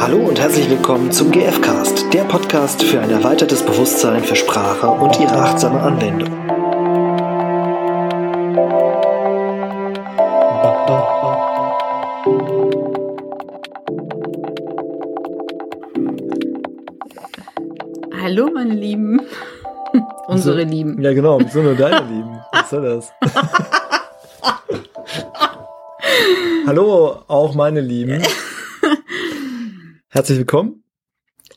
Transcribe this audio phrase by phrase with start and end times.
[0.00, 5.20] Hallo und herzlich willkommen zum GFcast, der Podcast für ein erweitertes Bewusstsein für Sprache und
[5.20, 6.30] ihre achtsame Anwendung.
[18.22, 19.20] Hallo, meine Lieben.
[20.28, 20.98] Unsere Lieben.
[21.02, 22.40] Ja, genau, so nur deine Lieben.
[22.52, 23.12] Was soll das?
[26.66, 28.22] Hallo, auch meine Lieben.
[30.12, 30.82] Herzlich willkommen.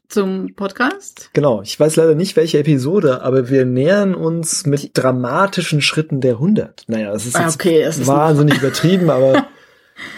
[0.10, 1.32] Zum Podcast?
[1.34, 6.34] Genau, ich weiß leider nicht, welche Episode, aber wir nähern uns mit dramatischen Schritten der
[6.34, 6.84] 100.
[6.88, 9.48] Naja, das ist Ah, jetzt okay, das ist wahnsinnig übertrieben, aber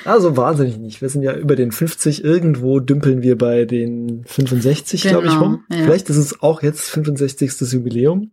[0.03, 1.01] also wahnsinnig nicht.
[1.01, 5.43] Wir sind ja über den 50, irgendwo dümpeln wir bei den 65, glaube ich, Genau,
[5.43, 5.63] rum.
[5.71, 5.77] ja.
[5.83, 7.53] Vielleicht ist es auch jetzt 65.
[7.71, 8.31] Jubiläum.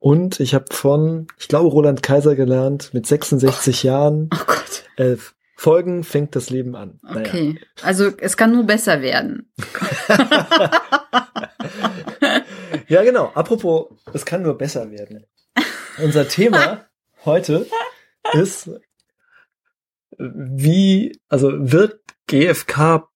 [0.00, 4.84] Und ich habe von, ich glaube, Roland Kaiser gelernt, mit 66 Jahren, Oh Gott.
[4.96, 7.00] elf Folgen fängt das Leben an.
[7.02, 7.18] Naja.
[7.18, 7.60] Okay.
[7.82, 9.50] Also es kann nur besser werden.
[12.86, 13.26] Ja, genau.
[13.34, 15.26] Apropos, es kann nur besser werden.
[16.02, 16.86] Unser Thema
[17.24, 17.66] heute
[18.32, 18.70] ist,
[20.16, 23.08] wie, also wird GFK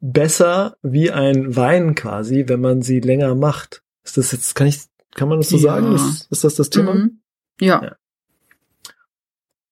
[0.00, 3.82] besser wie ein Wein quasi, wenn man sie länger macht?
[4.04, 4.82] Ist das jetzt, kann ich,
[5.14, 5.62] kann man das so Ja.
[5.62, 5.92] sagen?
[5.94, 6.94] Ist, ist das das Thema?
[6.94, 7.20] Mhm.
[7.60, 7.82] Ja.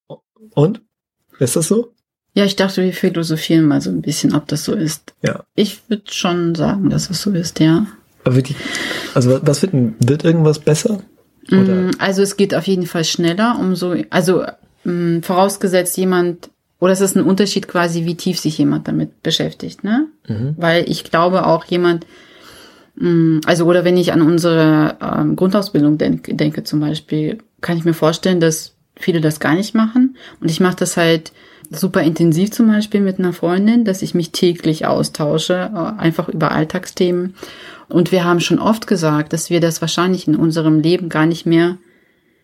[0.08, 0.18] Ja.
[0.54, 0.82] Und?
[1.38, 1.93] Ist das so?
[2.34, 5.14] Ja, ich dachte, wir philosophieren mal so ein bisschen, ob das so ist.
[5.22, 5.44] Ja.
[5.54, 7.86] Ich würde schon sagen, dass es so ist, ja.
[8.24, 8.56] Aber wird die,
[9.14, 11.00] also was wird denn, wird irgendwas besser?
[11.48, 11.74] Oder?
[11.74, 14.44] Mm, Also es geht auf jeden Fall schneller, umso, also
[14.84, 19.84] mm, vorausgesetzt jemand, oder es ist ein Unterschied quasi, wie tief sich jemand damit beschäftigt,
[19.84, 20.08] ne?
[20.26, 20.54] Mhm.
[20.56, 22.04] Weil ich glaube auch jemand,
[22.96, 27.84] mh, also oder wenn ich an unsere ähm, Grundausbildung denk, denke zum Beispiel, kann ich
[27.84, 30.16] mir vorstellen, dass viele das gar nicht machen.
[30.40, 31.32] Und ich mache das halt
[31.70, 36.52] super intensiv zum Beispiel mit einer Freundin, dass ich mich täglich austausche, äh, einfach über
[36.52, 37.34] Alltagsthemen.
[37.88, 41.46] Und wir haben schon oft gesagt, dass wir das wahrscheinlich in unserem Leben gar nicht
[41.46, 41.76] mehr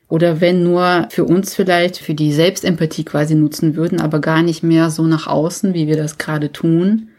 [0.09, 4.63] oder wenn nur für uns vielleicht, für die Selbstempathie quasi nutzen würden, aber gar nicht
[4.63, 7.11] mehr so nach außen, wie wir das gerade tun.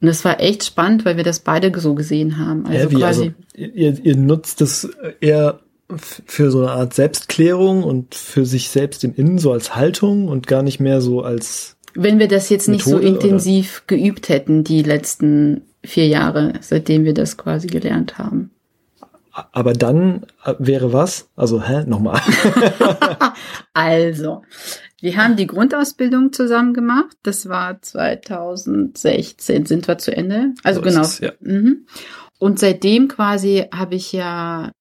[0.00, 2.64] Und das war echt spannend, weil wir das beide so gesehen haben.
[2.66, 3.32] Also Hä, wie, quasi.
[3.56, 4.88] also ihr, ihr nutzt es
[5.20, 5.60] eher
[5.98, 10.46] für so eine Art Selbstklärung und für sich selbst im Innen so als Haltung und
[10.46, 13.24] gar nicht mehr so als Wenn wir das jetzt nicht so Methode, oder?
[13.24, 18.50] intensiv geübt hätten, die letzten vier Jahre, seitdem wir das quasi gelernt haben.
[19.52, 21.28] aber dann äh, wäre was?
[21.36, 22.20] Also, hä, nochmal.
[23.74, 24.42] Also,
[25.00, 27.16] wir haben die Grundausbildung zusammen gemacht.
[27.22, 30.54] Das war 2016, sind wir zu Ende.
[30.64, 31.02] Also So genau.
[31.02, 31.32] es, ja.
[31.40, 31.86] Mhm.
[32.38, 34.72] Und seitdem quasi habe ich ja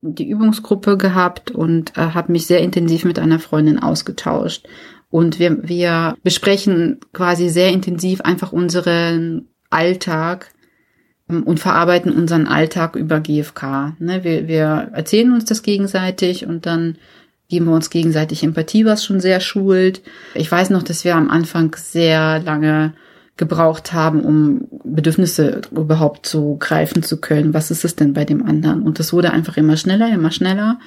[0.00, 4.66] die Übungsgruppe gehabt und äh, habe mich sehr intensiv mit einer Freundin ausgetauscht.
[5.10, 10.52] Und wir, wir besprechen quasi sehr intensiv einfach unseren Alltag
[11.30, 13.96] ähm, und verarbeiten unseren Alltag über GFK.
[13.98, 14.22] Ne?
[14.22, 16.98] Wir, wir erzählen uns das gegenseitig und dann
[17.48, 20.02] geben wir uns gegenseitig Empathie, was schon sehr schult.
[20.34, 22.92] Ich weiß noch, dass wir am Anfang sehr lange
[23.38, 27.54] gebraucht haben, um Bedürfnisse überhaupt so greifen zu können.
[27.54, 28.82] Was ist es denn bei dem anderen?
[28.82, 30.78] Und das wurde einfach immer schneller, immer schneller,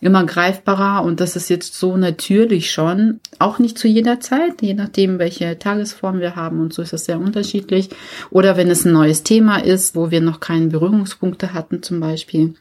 [0.00, 1.02] immer greifbarer.
[1.02, 5.58] Und das ist jetzt so natürlich schon, auch nicht zu jeder Zeit, je nachdem, welche
[5.58, 6.60] Tagesform wir haben.
[6.60, 7.88] Und so ist das sehr unterschiedlich.
[8.30, 12.54] Oder wenn es ein neues Thema ist, wo wir noch keine Berührungspunkte hatten zum Beispiel.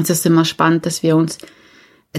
[0.00, 1.38] Es ist immer spannend, dass wir uns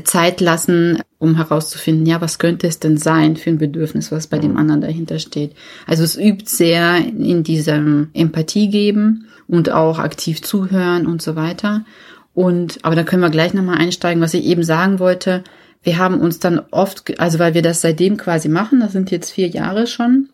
[0.03, 4.38] Zeit lassen, um herauszufinden, ja, was könnte es denn sein für ein Bedürfnis, was bei
[4.38, 5.53] dem anderen dahinter steht.
[5.88, 11.85] Also es übt sehr in diesem Empathie geben und auch aktiv zuhören und so weiter.
[12.34, 15.44] Und, aber da können wir gleich nochmal einsteigen, was ich eben sagen wollte.
[15.81, 19.31] Wir haben uns dann oft, also weil wir das seitdem quasi machen, das sind jetzt
[19.31, 20.29] vier Jahre schon.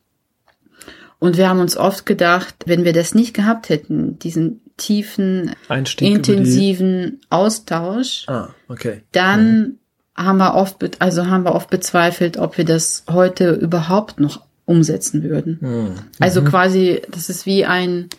[1.20, 6.08] Und wir haben uns oft gedacht, wenn wir das nicht gehabt hätten, diesen tiefen, Einstieg
[6.08, 9.04] intensiven Austausch, ah, okay.
[9.12, 9.78] dann
[10.16, 15.24] haben wir oft, also haben wir oft bezweifelt, ob wir das heute überhaupt noch umsetzen
[15.24, 15.58] würden.
[15.62, 15.94] Hm.
[16.20, 18.10] Also quasi, das ist wie ein,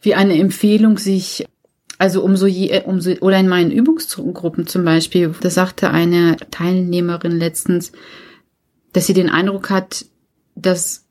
[0.00, 1.46] wie eine Empfehlung, sich,
[1.98, 7.92] also umso je, umso, oder in meinen Übungsgruppen zum Beispiel, da sagte eine Teilnehmerin letztens,
[8.92, 10.06] dass sie den Eindruck hat,
[10.54, 11.03] dass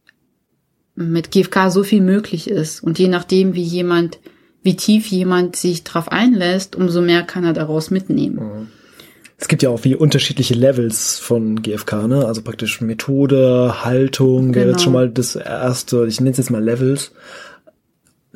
[0.96, 4.20] mit GFK so viel möglich ist und je nachdem, wie jemand,
[4.62, 8.70] wie tief jemand sich drauf einlässt, umso mehr kann er daraus mitnehmen.
[9.38, 12.26] Es gibt ja auch wie unterschiedliche Levels von GFK, ne?
[12.26, 14.72] Also praktisch Methode, Haltung, Genau.
[14.72, 17.12] jetzt schon mal das erste, ich nenne es jetzt mal Levels.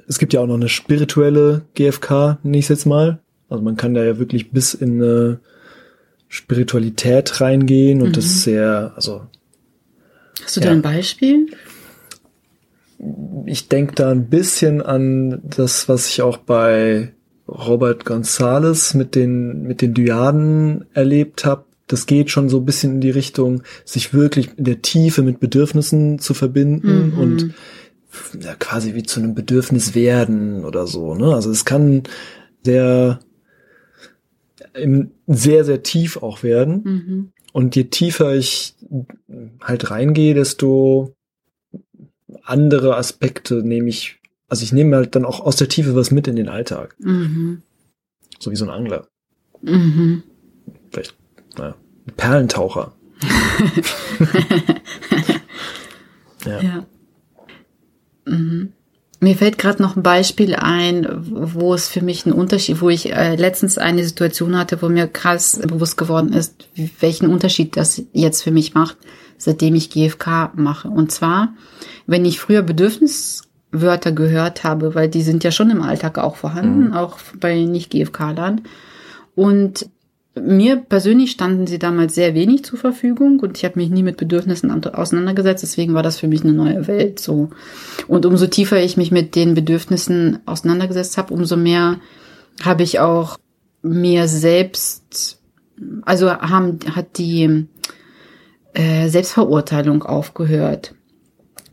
[0.08, 3.20] Es gibt ja auch noch eine spirituelle GFK, nenne ich es jetzt mal.
[3.50, 5.40] Also man kann da ja wirklich bis in eine
[6.28, 9.22] Spiritualität reingehen und das ist sehr, also
[10.44, 10.68] Hast du Ja.
[10.68, 11.48] da ein Beispiel?
[13.46, 17.14] Ich denke da ein bisschen an das, was ich auch bei
[17.48, 21.66] Robert Gonzales mit den, mit den Dyaden erlebt habe.
[21.88, 25.40] Das geht schon so ein bisschen in die Richtung, sich wirklich in der Tiefe mit
[25.40, 27.20] Bedürfnissen zu verbinden Mhm.
[27.20, 27.54] und
[28.42, 31.14] ja, quasi wie zu einem Bedürfnis werden oder so.
[31.16, 31.34] Ne?
[31.34, 32.04] Also es kann
[32.64, 33.20] sehr,
[35.28, 36.82] sehr, sehr tief auch werden.
[36.84, 37.32] Mhm.
[37.54, 38.76] Und je tiefer ich
[39.62, 41.14] halt reingehe, desto
[42.50, 46.28] andere Aspekte nehme ich, also ich nehme halt dann auch aus der Tiefe was mit
[46.28, 46.96] in den Alltag.
[47.00, 47.62] Mhm.
[48.40, 49.08] So wie so ein Angler.
[49.62, 50.24] Mhm.
[50.92, 51.16] Vielleicht,
[51.58, 51.76] naja,
[52.08, 52.94] ein Perlentaucher.
[56.46, 56.62] ja.
[56.62, 56.86] Ja.
[58.26, 58.74] Mhm.
[59.20, 63.12] Mir fällt gerade noch ein Beispiel ein, wo es für mich einen Unterschied, wo ich
[63.12, 66.68] äh, letztens eine Situation hatte, wo mir krass bewusst geworden ist,
[67.00, 68.98] welchen Unterschied das jetzt für mich macht,
[69.38, 70.90] seitdem ich GFK mache.
[70.90, 71.54] Und zwar,
[72.06, 76.94] wenn ich früher Bedürfniswörter gehört habe, weil die sind ja schon im Alltag auch vorhanden,
[76.94, 78.62] auch bei Nicht-GFK-Lern.
[79.36, 79.90] Und
[80.40, 84.18] mir persönlich standen sie damals sehr wenig zur Verfügung und ich habe mich nie mit
[84.18, 87.50] Bedürfnissen an- auseinandergesetzt, deswegen war das für mich eine neue Welt so.
[88.08, 92.00] Und umso tiefer ich mich mit den Bedürfnissen auseinandergesetzt habe, umso mehr
[92.62, 93.38] habe ich auch
[93.82, 95.40] mir selbst,
[96.04, 97.66] also haben, hat die
[98.78, 100.94] äh, Selbstverurteilung aufgehört.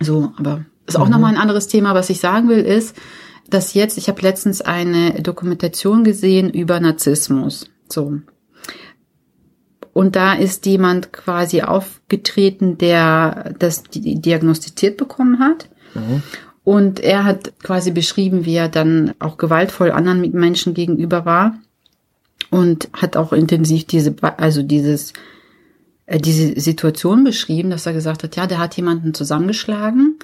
[0.01, 1.13] So, aber ist auch Mhm.
[1.13, 1.95] nochmal ein anderes Thema.
[1.95, 2.97] Was ich sagen will, ist,
[3.49, 7.71] dass jetzt, ich habe letztens eine Dokumentation gesehen über Narzissmus.
[7.89, 8.15] So.
[9.93, 15.69] Und da ist jemand quasi aufgetreten, der das di- diagnostiziert bekommen hat.
[15.95, 16.23] Mhm.
[16.65, 21.55] Und er hat quasi beschrieben, wie er dann auch gewaltvoll anderen Menschen gegenüber war
[22.51, 25.13] und hat auch intensiv diese, also dieses,
[26.07, 30.19] diese Situation beschrieben, dass er gesagt hat, ja, der hat jemanden zusammengeschlagen.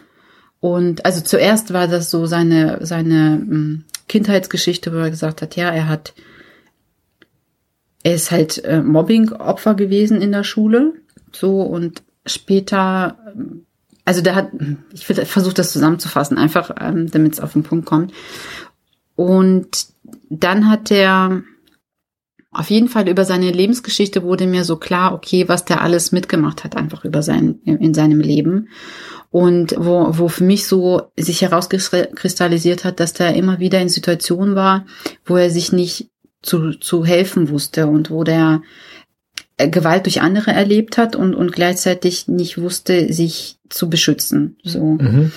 [0.60, 5.70] Und also zuerst war das so seine, seine mm, Kindheitsgeschichte, wo er gesagt hat, ja,
[5.70, 6.12] er hat,
[8.02, 10.94] er ist halt äh, Mobbing-Opfer gewesen in der Schule.
[11.32, 13.64] So und später, ähm,
[14.04, 14.50] also der hat,
[14.92, 18.12] ich versuche das zusammenzufassen, einfach ähm, damit es auf den Punkt kommt.
[19.16, 19.86] Und
[20.28, 21.42] dann hat er
[22.52, 26.64] auf jeden Fall über seine Lebensgeschichte wurde mir so klar, okay, was der alles mitgemacht
[26.64, 28.68] hat, einfach über sein, in seinem Leben.
[29.30, 34.56] Und wo, wo für mich so sich herauskristallisiert hat, dass der immer wieder in Situationen
[34.56, 34.86] war,
[35.24, 36.10] wo er sich nicht
[36.42, 38.62] zu, zu helfen wusste und wo der
[39.56, 44.56] äh, Gewalt durch andere erlebt hat und, und gleichzeitig nicht wusste, sich zu beschützen.
[44.64, 44.96] So.
[45.00, 45.30] Mhm.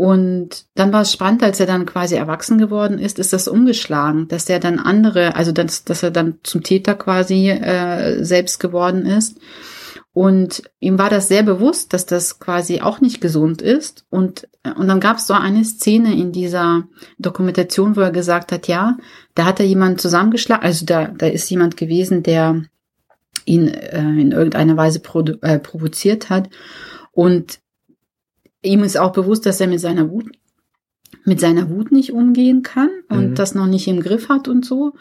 [0.00, 4.28] Und dann war es spannend, als er dann quasi erwachsen geworden ist, ist das umgeschlagen,
[4.28, 9.04] dass er dann andere, also dass, dass er dann zum Täter quasi äh, selbst geworden
[9.04, 9.38] ist.
[10.14, 14.06] Und ihm war das sehr bewusst, dass das quasi auch nicht gesund ist.
[14.08, 16.84] Und, und dann gab es so eine Szene in dieser
[17.18, 18.96] Dokumentation, wo er gesagt hat, ja,
[19.34, 22.62] da hat er jemanden zusammengeschlagen, also da, da ist jemand gewesen, der
[23.44, 26.48] ihn äh, in irgendeiner Weise produ- äh, provoziert hat.
[27.12, 27.58] Und
[28.62, 30.26] ihm ist auch bewusst, dass er mit seiner Wut,
[31.24, 33.34] mit seiner Wut nicht umgehen kann und Mhm.
[33.34, 34.94] das noch nicht im Griff hat und so.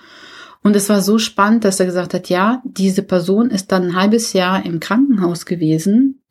[0.62, 3.96] Und es war so spannend, dass er gesagt hat, ja, diese Person ist dann ein
[3.96, 6.22] halbes Jahr im Krankenhaus gewesen,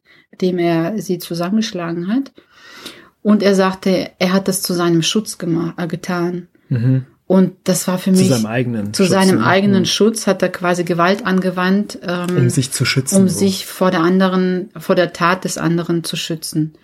[0.41, 2.33] dem er sie zusammengeschlagen hat.
[3.23, 5.38] Und er sagte, er hat das zu seinem Schutz
[5.76, 6.49] äh, getan.
[6.69, 7.07] Mhm.
[7.26, 9.47] Und das war für Zu mich seinem eigenen zu Schutz, seinem ne?
[9.47, 9.87] eigenen Mhm.
[9.87, 13.17] Schutz hat er quasi Gewalt angewandt, ähm, Um sich zu schützen.
[13.21, 13.38] um so.
[13.38, 16.75] sich vor der anderen, vor der Tat des anderen zu schützen.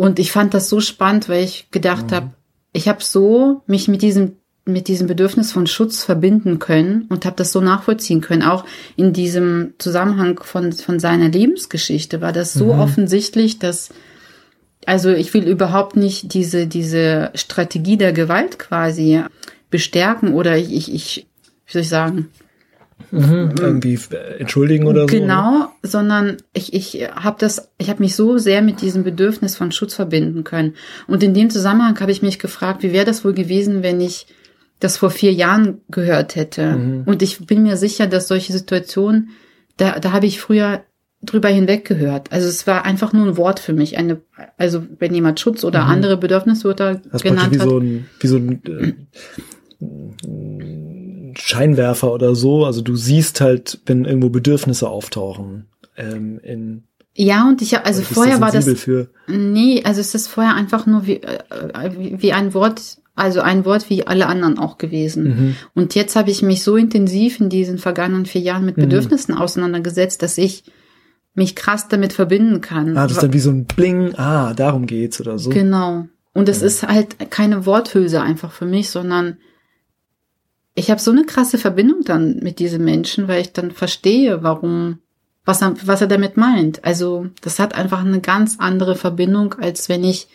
[0.00, 2.14] Und ich fand das so spannend, weil ich gedacht Mhm.
[2.14, 2.30] habe,
[2.72, 7.36] ich habe so mich mit diesem mit diesem Bedürfnis von Schutz verbinden können und habe
[7.36, 8.42] das so nachvollziehen können.
[8.42, 8.64] Auch
[8.96, 12.80] in diesem Zusammenhang von von seiner Lebensgeschichte war das so Mhm.
[12.80, 13.90] offensichtlich, dass
[14.86, 19.22] also ich will überhaupt nicht diese diese Strategie der Gewalt quasi
[19.70, 21.26] bestärken oder ich ich, ich
[21.66, 22.30] wie soll ich sagen
[23.12, 23.54] Mhm.
[23.58, 25.14] Irgendwie äh, entschuldigen oder so.
[25.14, 25.20] ne?
[25.20, 29.72] Genau, sondern ich, ich habe das, ich habe mich so sehr mit diesem Bedürfnis von
[29.72, 30.74] Schutz verbinden können.
[31.06, 34.26] Und in dem Zusammenhang habe ich mich gefragt, wie wäre das wohl gewesen, wenn ich
[34.78, 36.76] das vor vier Jahren gehört hätte.
[36.76, 37.02] Mhm.
[37.04, 39.30] Und ich bin mir sicher, dass solche Situationen,
[39.76, 40.82] da, da habe ich früher
[41.22, 42.32] drüber hinweg gehört.
[42.32, 43.98] Also es war einfach nur ein Wort für mich.
[43.98, 44.22] Eine,
[44.56, 45.90] also wenn jemand Schutz oder Mhm.
[45.90, 47.68] andere Bedürfniswörter genannt praktisch wie hat.
[47.68, 48.62] so ein, wie so ein
[49.82, 50.99] äh,
[51.36, 52.64] Scheinwerfer oder so.
[52.64, 55.66] Also du siehst halt, wenn irgendwo Bedürfnisse auftauchen.
[55.96, 56.84] Ähm, in,
[57.14, 60.86] ja, und ich habe, also vorher war das, Für, Nee, also es ist vorher einfach
[60.86, 65.24] nur wie, äh, wie ein Wort, also ein Wort wie alle anderen auch gewesen.
[65.24, 65.56] mhm.
[65.74, 68.82] Und jetzt habe ich mich so intensiv in diesen vergangenen vier Jahren mit Mhm.
[68.82, 70.64] Bedürfnissen auseinandergesetzt, dass ich
[71.34, 72.96] mich krass damit verbinden kann.
[72.96, 74.14] Ah, das ist dann wie so ein Bling.
[74.16, 75.50] Ah, darum geht's oder so.
[75.50, 76.06] genau.
[76.32, 79.38] Und es ist halt keine Worthülse einfach für mich, sondern
[80.80, 84.98] ich habe so eine krasse Verbindung dann mit diesen Menschen, weil ich dann verstehe, warum,
[85.44, 86.84] was er, was er damit meint.
[86.86, 90.28] Also das hat einfach eine ganz andere Verbindung, als wenn ich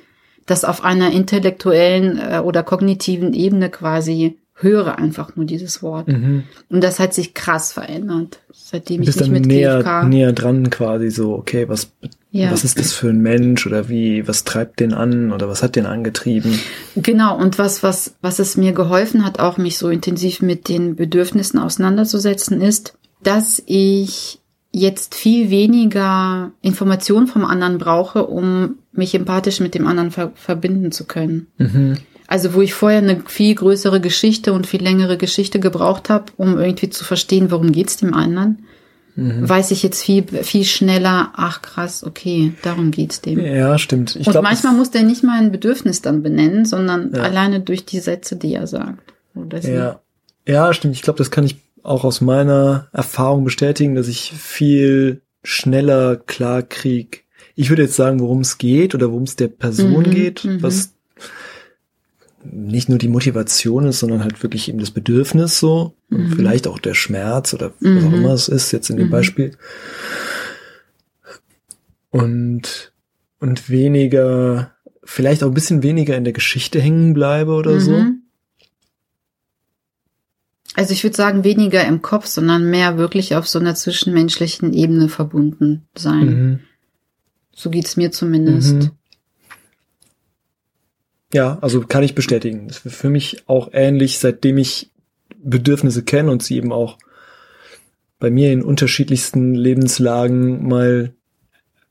[0.45, 6.07] das auf einer intellektuellen äh, oder kognitiven Ebene quasi höre einfach nur dieses Wort.
[6.09, 6.43] Mhm.
[6.69, 10.31] Und das hat sich krass verändert, seitdem ich Bist mich dann mit näher, GFK näher
[10.31, 11.91] dran quasi so, okay, was,
[12.35, 12.51] Ja.
[12.51, 15.77] was ist das für ein Mensch oder wie, was treibt den an oder was hat
[15.77, 16.59] den angetrieben?
[16.97, 20.97] Genau, und was, was, was es mir geholfen hat, auch mich so intensiv mit den
[20.97, 24.39] Bedürfnissen auseinanderzusetzen, ist, dass ich
[24.73, 30.91] jetzt viel weniger Informationen vom anderen brauche, um mich empathisch mit dem anderen ver verbinden
[30.91, 31.47] zu können.
[31.57, 31.99] Mhm.
[32.27, 36.59] Also wo ich vorher eine viel größere Geschichte und viel längere Geschichte gebraucht habe, um
[36.59, 38.65] irgendwie zu verstehen, worum geht's dem anderen,
[39.17, 39.47] Mhm.
[39.47, 43.39] weiß ich jetzt viel, viel schneller, ach krass, okay, darum geht's dem.
[43.39, 44.15] Ja, stimmt.
[44.17, 47.23] Ich und glaub, manchmal muss der nicht mal ein Bedürfnis dann benennen, sondern Ja.
[47.23, 49.13] alleine durch die Sätze, die er sagt.
[49.63, 49.99] Ja,
[50.47, 50.95] ja stimmt.
[50.95, 56.63] Ich glaube, das kann ich auch aus meiner Erfahrung bestätigen, dass ich viel schneller klar
[56.63, 57.23] krieg.
[57.55, 60.61] Ich würde jetzt sagen, worum es geht oder worum es der Person Mhm, geht, mhm.
[60.63, 60.94] was
[62.51, 66.31] nicht nur die Motivation ist, sondern halt wirklich eben das Bedürfnis so und Mhm.
[66.33, 68.15] vielleicht auch der Schmerz oder was auch Mhm.
[68.15, 69.11] immer es ist jetzt in dem Mhm.
[69.11, 69.57] Beispiel.
[72.11, 72.91] Und
[73.39, 74.71] und weniger,
[75.03, 77.91] vielleicht auch ein bisschen weniger in der Geschichte hängen bleibe oder so.
[77.91, 78.21] Mhm.
[80.73, 85.07] Also ich würde sagen, weniger im Kopf, sondern mehr wirklich auf so einer zwischenmenschlichen Ebene
[85.09, 86.25] verbunden sein.
[86.25, 86.59] Mhm.
[87.53, 88.91] So geht's mir zumindest.
[91.33, 92.67] Ja, also kann ich bestätigen.
[92.67, 94.89] Das ist für mich auch ähnlich, seitdem ich
[95.43, 96.97] Bedürfnisse kenne und sie eben auch
[98.19, 101.11] bei mir in unterschiedlichsten Lebenslagen mal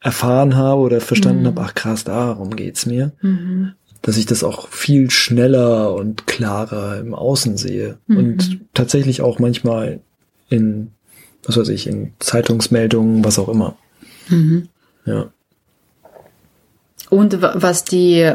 [0.01, 1.47] erfahren habe oder verstanden Mhm.
[1.47, 3.73] habe, ach krass, darum geht's mir, Mhm.
[4.03, 8.17] dass ich das auch viel schneller und klarer im Außen sehe Mhm.
[8.17, 10.01] und tatsächlich auch manchmal
[10.49, 10.91] in,
[11.45, 13.77] was weiß ich, in Zeitungsmeldungen, was auch immer.
[14.29, 14.69] Mhm.
[15.07, 15.31] Ja.
[17.11, 18.31] Und wa- was die,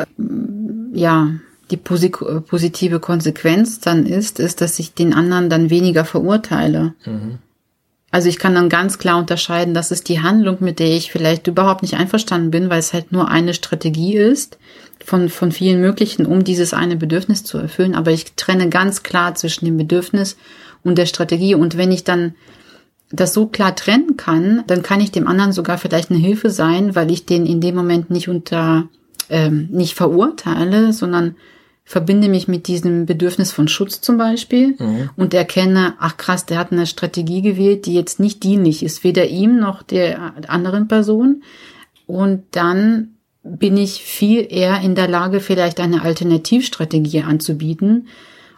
[0.94, 1.30] ja,
[1.72, 6.94] die posi- positive Konsequenz dann ist, ist, dass ich den anderen dann weniger verurteile.
[7.06, 7.38] Mhm.
[8.12, 11.46] Also ich kann dann ganz klar unterscheiden, das ist die Handlung, mit der ich vielleicht
[11.46, 14.58] überhaupt nicht einverstanden bin, weil es halt nur eine Strategie ist
[15.06, 17.94] von, von vielen möglichen, um dieses eine Bedürfnis zu erfüllen.
[17.94, 20.38] Aber ich trenne ganz klar zwischen dem Bedürfnis
[20.84, 21.54] und der Strategie.
[21.54, 22.34] Und wenn ich dann
[23.12, 26.96] das so klar trennen kann, dann kann ich dem anderen sogar vielleicht eine Hilfe sein,
[26.96, 28.88] weil ich den in dem Moment nicht unter,
[29.30, 31.36] ähm, nicht verurteile, sondern
[31.86, 35.10] verbinde mich mit diesem Bedürfnis von Schutz zum Beispiel Mhm.
[35.16, 39.28] und erkenne, ach krass, der hat eine Strategie gewählt, die jetzt nicht dienlich ist, weder
[39.28, 41.44] ihm noch der anderen Person.
[42.06, 48.08] Und dann bin ich viel eher in der Lage, vielleicht eine Alternativstrategie anzubieten.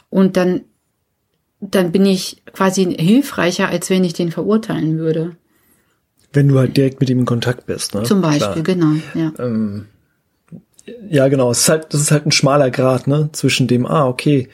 [0.09, 0.61] Und dann,
[1.61, 5.37] dann bin ich quasi hilfreicher, als wenn ich den verurteilen würde.
[6.33, 8.03] Wenn du halt direkt mit ihm in Kontakt bist, ne?
[8.03, 8.63] Zum Beispiel, Klar.
[8.63, 9.31] genau, ja.
[9.39, 9.85] Ähm,
[11.09, 11.51] ja, genau.
[11.51, 13.29] Es ist halt, das ist halt ein schmaler Grad, ne?
[13.31, 14.49] Zwischen dem, ah, okay,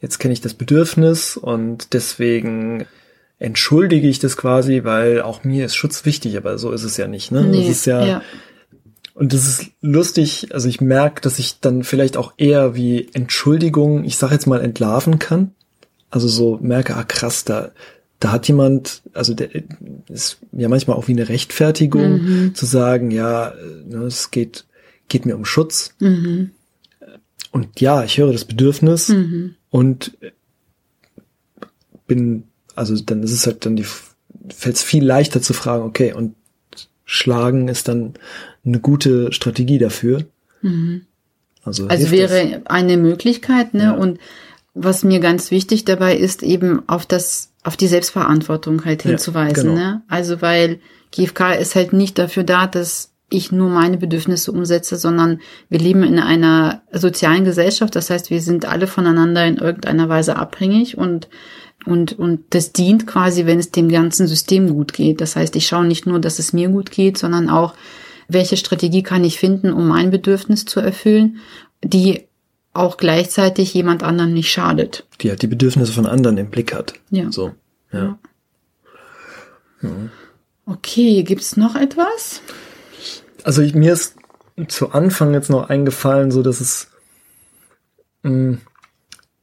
[0.00, 2.86] jetzt kenne ich das Bedürfnis und deswegen
[3.38, 7.06] entschuldige ich das quasi, weil auch mir ist Schutz wichtig, aber so ist es ja
[7.06, 7.44] nicht, ne?
[7.44, 8.22] Nee, das ist ja, ja.
[9.14, 14.04] und das ist lustig, also ich merke, dass ich dann vielleicht auch eher wie Entschuldigung,
[14.04, 15.52] ich sag jetzt mal, entlarven kann.
[16.10, 17.70] Also so merke, ah krass, da,
[18.18, 19.50] da hat jemand, also der
[20.08, 22.54] ist ja manchmal auch wie eine Rechtfertigung Mhm.
[22.54, 23.52] zu sagen, ja,
[23.86, 24.64] ne, es geht,
[25.08, 25.94] geht mir um Schutz.
[26.00, 26.50] Mhm.
[27.50, 29.54] Und ja, ich höre das Bedürfnis Mhm.
[29.70, 30.16] und
[32.06, 36.12] bin, also dann ist es halt dann die, fällt es viel leichter zu fragen, okay,
[36.12, 36.34] und
[37.04, 38.14] schlagen ist dann
[38.64, 40.24] eine gute Strategie dafür.
[40.62, 41.02] Mhm.
[41.62, 42.30] Also, Also hilft das.
[42.32, 43.82] wäre eine Möglichkeit, ne?
[43.84, 43.92] Ja.
[43.92, 44.18] Und
[44.74, 49.70] was mir ganz wichtig dabei ist, eben auf das, auf die Selbstverantwortung halt Ja, hinzuweisen,
[49.70, 49.74] genau.
[49.74, 50.02] ne?
[50.08, 55.40] Also weil GFK ist halt nicht dafür da, dass ich nur meine Bedürfnisse umsetze, sondern
[55.68, 57.94] wir leben in einer sozialen Gesellschaft.
[57.94, 61.28] Das heißt, wir sind alle voneinander in irgendeiner Weise abhängig und
[61.86, 65.20] und, und das dient quasi, wenn es dem ganzen System gut geht.
[65.20, 67.74] Das heißt, ich schaue nicht nur, dass es mir gut geht, sondern auch,
[68.26, 71.38] welche Strategie kann ich finden, um mein Bedürfnis zu erfüllen,
[71.82, 72.24] die
[72.74, 75.06] auch gleichzeitig jemand anderem nicht schadet.
[75.20, 76.94] Die halt die Bedürfnisse von anderen im Blick hat.
[77.10, 77.32] Ja.
[77.32, 77.52] So,
[77.92, 78.18] ja.
[80.66, 82.42] Okay, gibt's noch etwas?
[83.44, 84.16] Also ich, mir ist
[84.68, 86.88] zu Anfang jetzt noch eingefallen, so dass es
[88.22, 88.58] mh,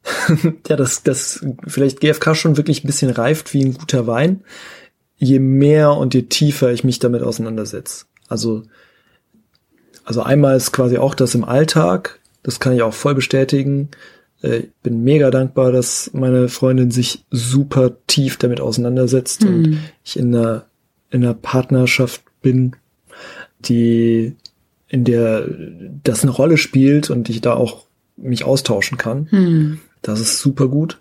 [0.68, 4.42] ja, dass, dass vielleicht GFK schon wirklich ein bisschen reift wie ein guter Wein,
[5.18, 8.06] je mehr und je tiefer ich mich damit auseinandersetze.
[8.28, 8.64] Also,
[10.04, 13.90] also einmal ist quasi auch das im Alltag, Das kann ich auch voll bestätigen.
[14.44, 19.50] Äh, Ich bin mega dankbar, dass meine Freundin sich super tief damit auseinandersetzt Hm.
[19.56, 20.66] und ich in einer,
[21.10, 22.76] in einer Partnerschaft bin,
[23.60, 24.36] die,
[24.88, 25.48] in der
[26.04, 27.86] das eine Rolle spielt und ich da auch
[28.18, 29.28] mich austauschen kann.
[29.30, 29.80] Hm.
[30.02, 31.00] Das ist super gut,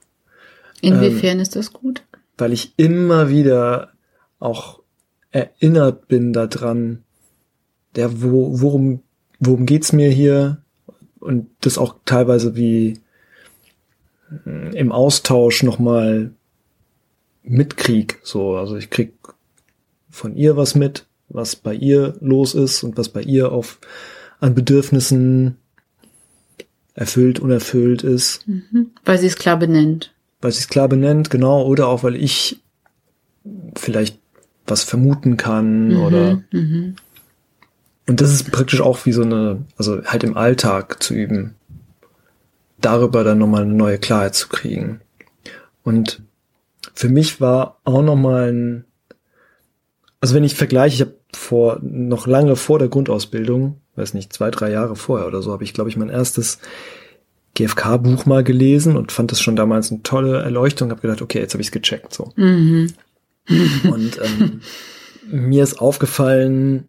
[0.81, 2.03] Inwiefern ist das gut?
[2.37, 3.93] weil ich immer wieder
[4.39, 4.81] auch
[5.31, 7.03] erinnert bin daran,
[7.97, 9.03] der, wo, worum,
[9.39, 10.59] worum geht's mir hier?
[11.21, 12.99] Und das auch teilweise wie
[14.45, 16.33] mm, im Austausch nochmal
[17.43, 18.21] mitkrieg.
[18.23, 19.15] So, also ich krieg
[20.11, 23.79] von ihr was mit, was bei ihr los ist und was bei ihr auf
[24.41, 25.57] an Bedürfnissen
[26.95, 28.91] erfüllt, unerfüllt ist, Mhm.
[29.05, 30.13] Weil sie es klar benennt.
[30.41, 32.61] weil sie es klar benennt, genau, oder auch weil ich
[33.77, 34.19] vielleicht
[34.67, 36.97] was vermuten kann oder Mhm.
[38.07, 41.55] Und das ist praktisch auch wie so eine, also halt im Alltag zu üben,
[42.79, 45.01] darüber dann nochmal eine neue Klarheit zu kriegen.
[45.85, 46.21] Und
[46.93, 48.85] für mich war auch nochmal ein,
[50.25, 54.51] also wenn ich vergleiche, ich habe vor, noch lange vor der Grundausbildung, weiß nicht, zwei,
[54.51, 56.61] drei Jahre vorher oder so, habe ich, glaube ich, mein erstes
[57.53, 61.53] GFK-Buch mal gelesen und fand das schon damals eine tolle Erleuchtung, habe gedacht, okay, jetzt
[61.53, 62.15] habe ich es gecheckt.
[62.15, 62.33] So.
[62.37, 62.95] Mhm.
[63.93, 64.63] Und ähm,
[65.31, 66.89] mir ist aufgefallen,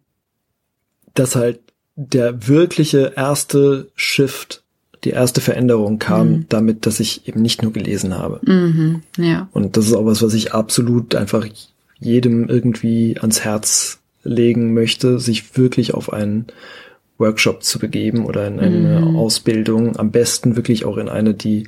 [1.12, 1.60] dass halt
[1.94, 4.62] der wirkliche erste Shift,
[5.04, 6.46] die erste Veränderung kam Mhm.
[6.48, 8.40] damit, dass ich eben nicht nur gelesen habe.
[8.50, 9.02] Mhm.
[9.18, 9.50] Ja.
[9.52, 11.44] Und das ist auch was, was ich absolut einfach
[11.98, 16.46] jedem irgendwie ans Herz legen möchte, sich wirklich auf einen
[17.18, 19.16] Workshop zu begeben oder in eine Mhm.
[19.16, 21.66] Ausbildung, am besten wirklich auch in eine, die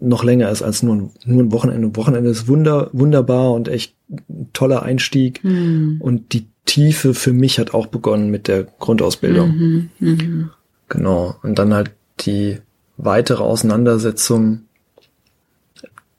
[0.00, 1.96] noch länger ist als nur ein, nur ein Wochenende.
[1.96, 5.42] Wochenende ist wunder, wunderbar und echt ein toller Einstieg.
[5.44, 5.96] Mhm.
[6.00, 9.56] Und die Tiefe für mich hat auch begonnen mit der Grundausbildung.
[9.56, 9.90] Mhm.
[10.00, 10.50] Mhm.
[10.88, 11.36] Genau.
[11.42, 12.58] Und dann halt die
[12.96, 14.62] weitere Auseinandersetzung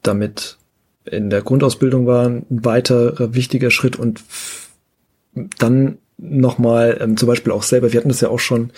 [0.01, 0.57] damit
[1.05, 4.23] in der Grundausbildung war ein weiterer wichtiger Schritt und
[5.57, 8.71] dann nochmal ähm, zum Beispiel auch selber, wir hatten das ja auch schon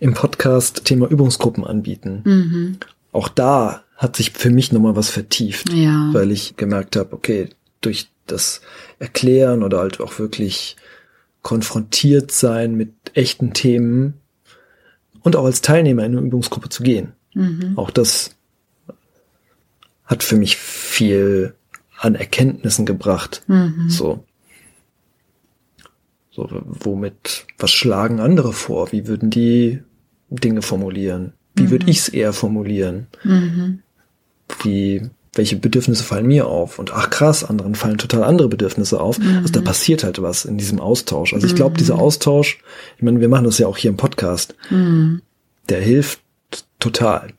[0.00, 2.22] im Podcast Thema Übungsgruppen anbieten.
[2.24, 2.76] Mhm.
[3.12, 6.10] Auch da hat sich für mich nochmal was vertieft, Ja.
[6.12, 7.48] weil ich gemerkt habe, okay,
[7.80, 8.60] durch das
[8.98, 10.76] Erklären oder halt auch wirklich
[11.42, 14.14] konfrontiert sein mit echten Themen
[15.22, 17.12] und auch als Teilnehmer in eine Übungsgruppe zu gehen.
[17.34, 17.74] Mhm.
[17.76, 18.34] Auch das
[20.04, 21.54] hat für mich viel
[21.98, 23.42] an Erkenntnissen gebracht.
[23.46, 23.88] Mhm.
[23.90, 24.24] So.
[26.30, 28.92] So, womit, was schlagen andere vor?
[28.92, 29.80] Wie würden die
[30.30, 31.32] Dinge formulieren?
[31.56, 33.08] Wie würde ich es eher formulieren?
[33.24, 33.80] Mhm.
[34.62, 36.78] Wie, welche Bedürfnisse fallen mir auf?
[36.78, 39.18] Und ach krass, anderen fallen total andere Bedürfnisse auf.
[39.38, 41.34] Also da passiert halt was in diesem Austausch.
[41.34, 42.60] Also ich glaube, dieser Austausch,
[42.96, 45.22] ich meine, wir machen das ja auch hier im Podcast, Mhm.
[45.68, 46.20] der hilft
[46.78, 47.32] total.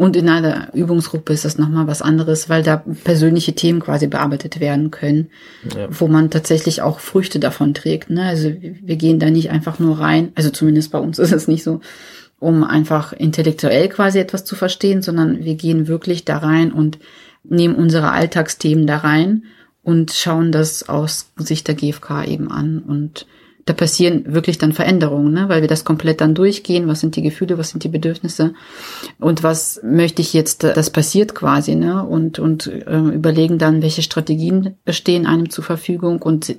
[0.00, 4.58] Und in einer Übungsgruppe ist das nochmal was anderes, weil da persönliche Themen quasi bearbeitet
[4.58, 5.28] werden können,
[5.76, 5.88] Ja.
[5.90, 8.08] wo man tatsächlich auch Früchte davon trägt.
[8.08, 8.22] Ne?
[8.22, 11.62] Also wir gehen da nicht einfach nur rein, also zumindest bei uns ist es nicht
[11.62, 11.82] so,
[12.38, 16.98] um einfach intellektuell quasi etwas zu verstehen, sondern wir gehen wirklich da rein und
[17.44, 19.42] nehmen unsere Alltagsthemen da rein
[19.82, 22.78] und schauen das aus Sicht der GfK eben an.
[22.78, 23.26] Und
[23.70, 25.48] da passieren wirklich dann Veränderungen, ne?
[25.48, 26.88] weil wir das komplett dann durchgehen.
[26.88, 28.52] Was sind die Gefühle, was sind die Bedürfnisse
[29.20, 32.04] und was möchte ich jetzt, das passiert quasi, ne?
[32.04, 36.52] Und, und äh, überlegen dann, welche Strategien stehen einem zur Verfügung und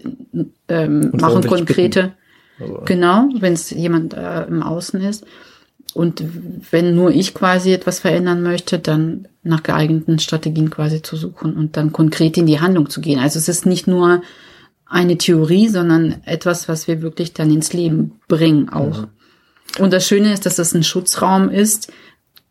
[0.69, 2.13] ähm, Und machen konkrete,
[2.57, 5.25] Also, genau, wenn es jemand äh, im Außen ist.
[5.93, 6.23] Und
[6.71, 11.75] wenn nur ich quasi etwas verändern möchte, dann nach geeigneten Strategien quasi zu suchen und
[11.75, 13.19] dann konkret in die Handlung zu gehen.
[13.19, 14.21] Also es ist nicht nur
[14.91, 19.07] eine Theorie, sondern etwas, was wir wirklich dann ins Leben bringen auch.
[19.79, 21.91] Und das Schöne ist, dass es ein Schutzraum ist,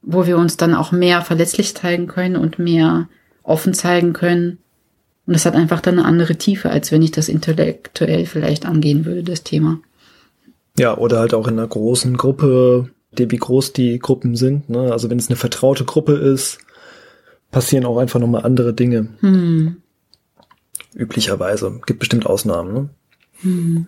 [0.01, 3.09] wo wir uns dann auch mehr verletzlich zeigen können und mehr
[3.43, 4.59] offen zeigen können.
[5.27, 9.05] Und das hat einfach dann eine andere Tiefe, als wenn ich das intellektuell vielleicht angehen
[9.05, 9.79] würde, das Thema.
[10.79, 14.71] Ja, oder halt auch in einer großen Gruppe, die, wie groß die Gruppen sind.
[14.71, 14.91] Ne?
[14.91, 16.59] Also wenn es eine vertraute Gruppe ist,
[17.51, 19.09] passieren auch einfach nochmal andere Dinge.
[19.21, 19.77] Hm.
[20.95, 21.81] Üblicherweise.
[21.87, 22.73] Gibt bestimmt Ausnahmen.
[22.73, 22.89] Ne?
[23.43, 23.87] Hm.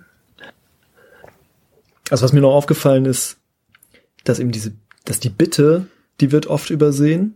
[2.10, 3.38] Also was mir noch aufgefallen ist,
[4.24, 4.72] dass eben diese,
[5.04, 5.86] dass die Bitte,
[6.20, 7.34] die wird oft übersehen.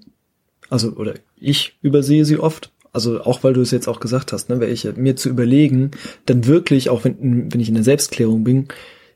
[0.68, 2.72] Also, oder ich übersehe sie oft.
[2.92, 5.90] Also auch weil du es jetzt auch gesagt hast, ne, welche, mir zu überlegen,
[6.24, 8.68] dann wirklich, auch wenn, wenn ich in der Selbstklärung bin,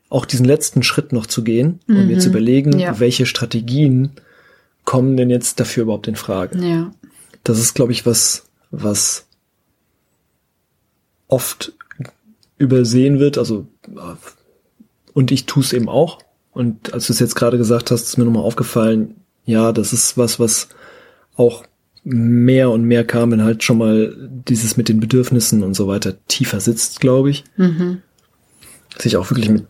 [0.09, 2.99] auch diesen letzten Schritt noch zu gehen und mir zu überlegen, Ja.
[2.99, 4.11] welche Strategien
[4.83, 6.59] kommen denn jetzt dafür überhaupt in Frage.
[6.59, 6.91] Ja.
[7.43, 9.25] Das ist, glaube ich, was, was
[11.31, 11.73] oft
[12.57, 13.37] übersehen wird.
[13.37, 13.67] Also,
[15.13, 16.19] und ich tue es eben auch.
[16.51, 19.15] Und als du es jetzt gerade gesagt hast, ist mir nochmal aufgefallen,
[19.45, 20.67] ja, das ist was, was
[21.35, 21.63] auch
[22.03, 24.15] mehr und mehr kam, wenn halt schon mal
[24.47, 27.43] dieses mit den Bedürfnissen und so weiter tiefer sitzt, glaube ich.
[27.57, 28.01] Mhm.
[28.97, 29.65] Sich auch wirklich mit,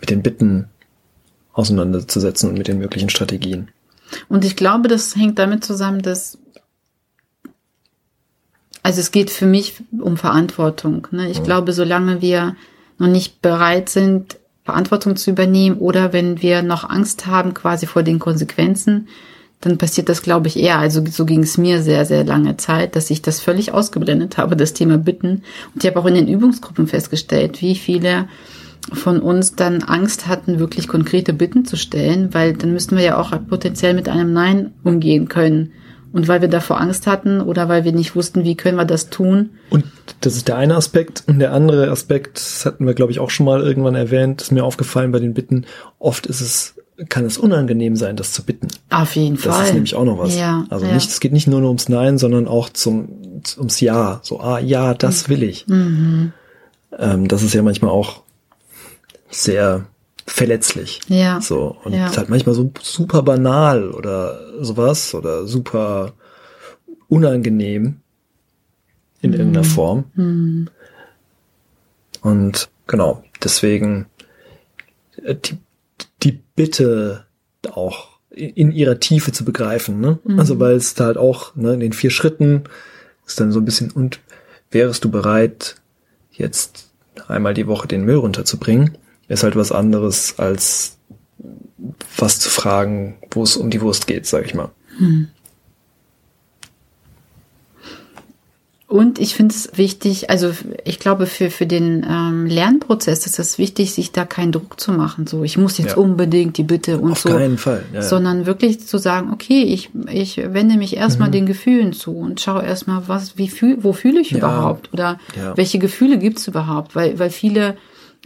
[0.00, 0.66] mit den Bitten
[1.52, 3.68] auseinanderzusetzen und mit den möglichen Strategien.
[4.28, 6.38] Und ich glaube, das hängt damit zusammen, dass
[8.84, 11.08] also es geht für mich um Verantwortung.
[11.10, 11.30] Ne?
[11.30, 11.42] Ich ja.
[11.42, 12.54] glaube, solange wir
[12.98, 18.02] noch nicht bereit sind, Verantwortung zu übernehmen oder wenn wir noch Angst haben quasi vor
[18.02, 19.08] den Konsequenzen,
[19.62, 20.78] dann passiert das, glaube ich, eher.
[20.78, 24.54] Also so ging es mir sehr, sehr lange Zeit, dass ich das völlig ausgeblendet habe,
[24.54, 25.42] das Thema Bitten.
[25.74, 28.28] Und ich habe auch in den Übungsgruppen festgestellt, wie viele
[28.92, 33.18] von uns dann Angst hatten, wirklich konkrete Bitten zu stellen, weil dann müssten wir ja
[33.18, 35.72] auch potenziell mit einem Nein umgehen können.
[36.14, 39.10] Und weil wir davor Angst hatten oder weil wir nicht wussten, wie können wir das
[39.10, 39.50] tun.
[39.68, 39.84] Und
[40.20, 41.24] das ist der eine Aspekt.
[41.26, 44.52] Und der andere Aspekt, das hatten wir, glaube ich, auch schon mal irgendwann erwähnt, ist
[44.52, 45.66] mir aufgefallen bei den Bitten.
[45.98, 46.76] Oft ist es,
[47.08, 48.68] kann es unangenehm sein, das zu bitten.
[48.90, 49.58] Auf jeden das Fall.
[49.58, 50.38] Das ist nämlich auch noch was.
[50.38, 50.94] Ja, also ja.
[50.94, 53.08] nicht, es geht nicht nur ums Nein, sondern auch zum,
[53.58, 54.20] ums Ja.
[54.22, 55.66] So, ah, ja, das will ich.
[55.66, 56.32] Mhm.
[56.96, 58.22] Ähm, das ist ja manchmal auch
[59.30, 59.86] sehr
[60.26, 61.00] verletzlich.
[61.08, 61.40] Ja.
[61.40, 61.76] So.
[61.84, 62.06] Und ja.
[62.06, 66.12] ist halt manchmal so super banal oder sowas oder super
[67.08, 68.00] unangenehm
[69.20, 69.36] in mhm.
[69.36, 70.04] irgendeiner Form.
[70.14, 70.68] Mhm.
[72.22, 74.06] Und genau, deswegen
[75.22, 75.58] äh, die,
[76.22, 77.26] die Bitte
[77.72, 80.00] auch in ihrer Tiefe zu begreifen.
[80.00, 80.18] Ne?
[80.24, 80.38] Mhm.
[80.38, 82.64] Also weil es da halt auch ne, in den vier Schritten
[83.26, 84.20] ist dann so ein bisschen, und
[84.70, 85.76] wärest du bereit,
[86.32, 86.90] jetzt
[87.28, 88.98] einmal die Woche den Müll runterzubringen?
[89.28, 90.98] Ist halt was anderes als
[92.16, 94.70] was zu fragen, wo es um die Wurst geht, sag ich mal.
[94.98, 95.28] Hm.
[98.94, 100.52] Und ich finde es wichtig, also
[100.84, 104.92] ich glaube, für, für den ähm, Lernprozess ist es wichtig, sich da keinen Druck zu
[104.92, 105.26] machen.
[105.26, 105.96] So, ich muss jetzt ja.
[105.96, 107.30] unbedingt die Bitte und Auf so.
[107.30, 107.82] Auf keinen Fall.
[107.92, 111.32] Ja, sondern wirklich zu sagen, okay, ich, ich wende mich erstmal mhm.
[111.32, 114.92] den Gefühlen zu und schaue erstmal, was, wie fühl, wo fühle ich überhaupt?
[114.92, 115.18] Oder
[115.56, 116.94] welche Gefühle gibt es überhaupt?
[116.94, 117.76] Weil, weil viele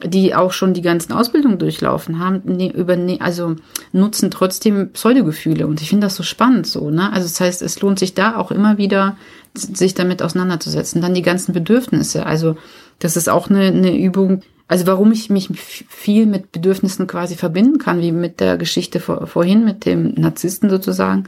[0.04, 3.56] die auch schon die ganzen Ausbildungen durchlaufen haben, ne, über, ne, also
[3.92, 5.66] nutzen trotzdem Pseudogefühle.
[5.66, 7.12] Und ich finde das so spannend so, ne?
[7.12, 9.16] Also das heißt, es lohnt sich da auch immer wieder,
[9.54, 11.02] sich damit auseinanderzusetzen.
[11.02, 12.26] Dann die ganzen Bedürfnisse.
[12.26, 12.56] Also
[13.00, 14.42] das ist auch eine, eine Übung.
[14.68, 19.26] Also warum ich mich viel mit Bedürfnissen quasi verbinden kann, wie mit der Geschichte vor,
[19.26, 21.24] vorhin, mit dem Narzissten sozusagen,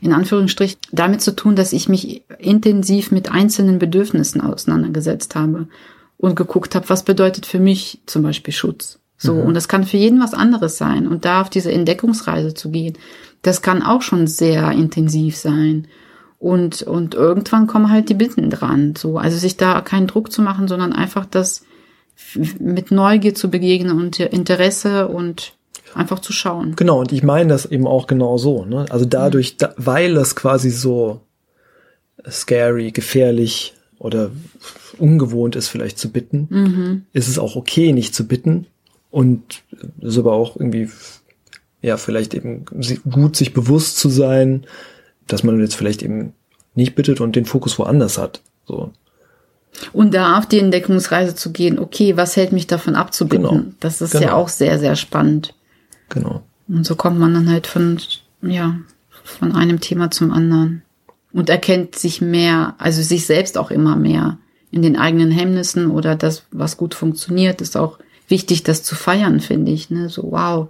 [0.00, 5.66] in Anführungsstrich, damit zu tun, dass ich mich intensiv mit einzelnen Bedürfnissen auseinandergesetzt habe
[6.16, 8.98] und geguckt habe, was bedeutet für mich zum Beispiel Schutz.
[9.16, 9.42] So, mhm.
[9.42, 11.06] und das kann für jeden was anderes sein.
[11.06, 12.98] Und da auf diese Entdeckungsreise zu gehen,
[13.42, 15.86] das kann auch schon sehr intensiv sein.
[16.38, 18.94] Und, und irgendwann kommen halt die Bitten dran.
[18.96, 21.64] So, also sich da keinen Druck zu machen, sondern einfach das
[22.58, 25.54] mit Neugier zu begegnen und Interesse und
[25.94, 26.76] einfach zu schauen.
[26.76, 28.64] Genau, und ich meine das eben auch genau so.
[28.64, 28.86] Ne?
[28.90, 31.20] Also dadurch, da, weil das quasi so
[32.28, 34.30] scary, gefährlich oder
[34.98, 37.02] ungewohnt ist, vielleicht zu bitten, mhm.
[37.14, 38.66] ist es auch okay, nicht zu bitten.
[39.10, 39.62] Und
[40.02, 40.90] es ist aber auch irgendwie,
[41.80, 42.66] ja, vielleicht eben
[43.10, 44.66] gut, sich bewusst zu sein,
[45.26, 46.34] dass man jetzt vielleicht eben
[46.74, 48.42] nicht bittet und den Fokus woanders hat.
[48.66, 48.92] So.
[49.94, 53.44] Und da auf die Entdeckungsreise zu gehen, okay, was hält mich davon ab zu bitten?
[53.44, 53.64] Genau.
[53.80, 54.24] Das ist genau.
[54.24, 55.54] ja auch sehr, sehr spannend.
[56.10, 56.42] Genau.
[56.68, 57.98] Und so kommt man dann halt von,
[58.42, 58.76] ja,
[59.24, 60.82] von einem Thema zum anderen.
[61.34, 64.38] Und erkennt sich mehr, also sich selbst auch immer mehr
[64.70, 69.40] in den eigenen Hemmnissen oder das, was gut funktioniert, ist auch wichtig, das zu feiern,
[69.40, 69.90] finde ich.
[69.90, 70.08] Ne?
[70.08, 70.68] So, wow.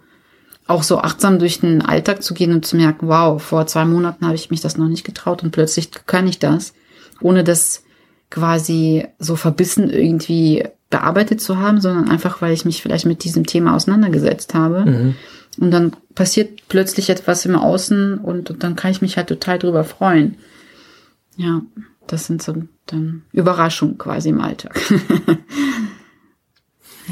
[0.67, 4.25] Auch so achtsam durch den Alltag zu gehen und zu merken, wow, vor zwei Monaten
[4.25, 6.73] habe ich mich das noch nicht getraut und plötzlich kann ich das,
[7.21, 7.85] ohne das
[8.31, 13.47] quasi so verbissen irgendwie bearbeitet zu haben, sondern einfach, weil ich mich vielleicht mit diesem
[13.47, 14.85] Thema auseinandergesetzt habe.
[14.85, 15.15] Mhm.
[15.59, 19.59] Und dann passiert plötzlich etwas im Außen und, und dann kann ich mich halt total
[19.59, 20.37] drüber freuen.
[21.37, 21.63] Ja.
[22.07, 22.55] Das sind so
[22.87, 24.79] dann Überraschungen quasi im Alltag.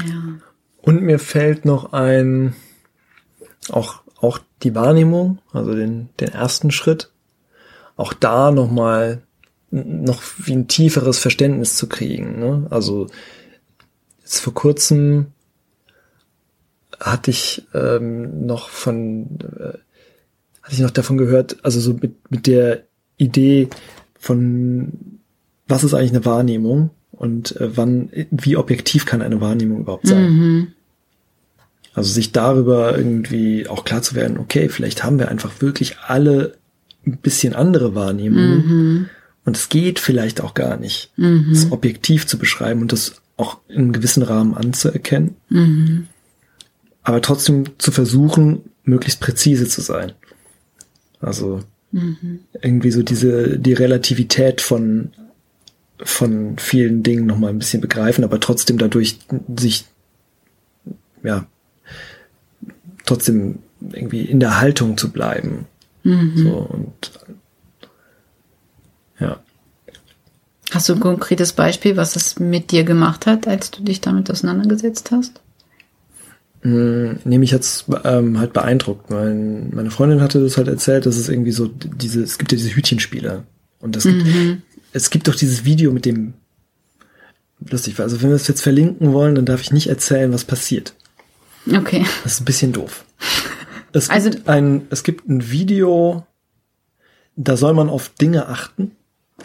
[0.07, 0.37] ja.
[0.81, 2.55] Und mir fällt noch ein,
[3.69, 7.11] auch, auch die Wahrnehmung, also den, den ersten Schritt,
[7.95, 9.23] auch da nochmal
[9.71, 12.37] noch wie ein tieferes Verständnis zu kriegen.
[12.39, 12.67] Ne?
[12.69, 13.07] Also
[14.19, 15.27] jetzt vor kurzem
[17.03, 19.77] hatte ich ähm, noch von äh,
[20.63, 22.83] hatte ich noch davon gehört, also so mit, mit der
[23.17, 23.67] Idee,
[24.17, 25.19] von
[25.67, 30.31] was ist eigentlich eine Wahrnehmung und äh, wann, wie objektiv kann eine Wahrnehmung überhaupt sein.
[30.31, 30.67] Mhm.
[31.93, 36.55] Also sich darüber irgendwie auch klar zu werden, okay, vielleicht haben wir einfach wirklich alle
[37.05, 39.09] ein bisschen andere Wahrnehmungen mhm.
[39.45, 41.47] und es geht vielleicht auch gar nicht, mhm.
[41.51, 45.35] das objektiv zu beschreiben und das auch in einem gewissen Rahmen anzuerkennen.
[45.49, 46.07] Mhm.
[47.03, 50.13] Aber trotzdem zu versuchen, möglichst präzise zu sein.
[51.19, 51.61] Also
[51.91, 52.39] mhm.
[52.61, 55.11] irgendwie so diese, die Relativität von,
[56.03, 59.19] von vielen Dingen nochmal ein bisschen begreifen, aber trotzdem dadurch
[59.57, 59.85] sich,
[61.23, 61.45] ja,
[63.05, 63.59] trotzdem
[63.91, 65.65] irgendwie in der Haltung zu bleiben.
[66.03, 66.37] Mhm.
[66.37, 67.11] So und
[69.19, 69.39] ja.
[70.71, 74.31] Hast du ein konkretes Beispiel, was es mit dir gemacht hat, als du dich damit
[74.31, 75.42] auseinandergesetzt hast?
[76.63, 79.09] Hm, nee, mich hat's ähm, halt beeindruckt.
[79.09, 82.57] Mein, meine Freundin hatte das halt erzählt, dass es irgendwie so diese, es gibt ja
[82.57, 83.43] diese Hütchenspiele.
[83.79, 84.61] Und das gibt, mhm.
[84.93, 86.33] es gibt doch dieses Video mit dem,
[87.69, 90.95] lustig, also wenn wir es jetzt verlinken wollen, dann darf ich nicht erzählen, was passiert.
[91.69, 92.05] Okay.
[92.23, 93.05] Das ist ein bisschen doof.
[93.91, 96.25] Es also, gibt ein, es gibt ein Video,
[97.35, 98.91] da soll man auf Dinge achten.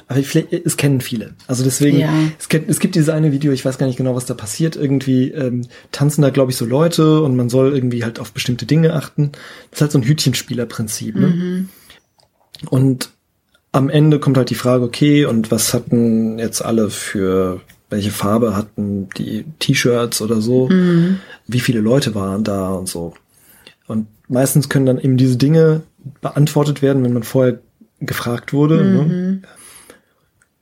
[0.09, 1.35] Aber vielleicht, es kennen viele.
[1.47, 2.11] Also deswegen, ja.
[2.39, 4.75] es, gibt, es gibt dieses eine Video, ich weiß gar nicht genau, was da passiert.
[4.75, 8.65] Irgendwie ähm, tanzen da, glaube ich, so Leute und man soll irgendwie halt auf bestimmte
[8.65, 9.33] Dinge achten.
[9.71, 11.15] Das ist halt so ein Hütchenspielerprinzip.
[11.15, 11.27] Ne?
[11.27, 11.69] Mhm.
[12.71, 13.11] Und
[13.73, 18.57] am Ende kommt halt die Frage, okay, und was hatten jetzt alle für, welche Farbe
[18.57, 20.71] hatten die T-Shirts oder so?
[20.71, 21.19] Mhm.
[21.47, 23.13] Wie viele Leute waren da und so?
[23.87, 25.83] Und meistens können dann eben diese Dinge
[26.23, 27.59] beantwortet werden, wenn man vorher
[28.01, 28.77] gefragt wurde.
[28.77, 29.03] Ne?
[29.03, 29.09] Mhm.
[29.09, 29.43] Ne?